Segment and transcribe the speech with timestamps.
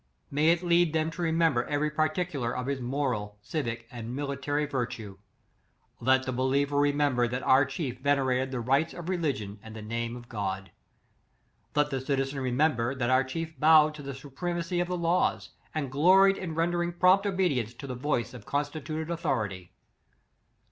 [0.31, 4.65] May it lead them to remember every particu lar of his moral, civic, and military
[4.65, 5.19] vir tue.
[5.99, 10.15] Let the believer remember that our chief venerated the rites of religion and the name
[10.17, 10.71] of God.
[11.75, 14.97] Let the citizen remem ber, that our chief bowed to the suprema cy of the
[14.97, 19.71] laws, and gloried in rendering prompt obedience to the voice of consti tuted authority.